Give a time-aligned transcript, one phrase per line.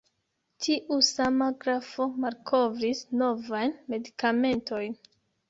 [0.67, 4.99] Tiu sama grafo malkovris novajn medikamentojn.